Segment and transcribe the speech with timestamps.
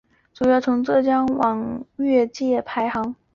[0.33, 3.13] 主要从浙界往粤界排列。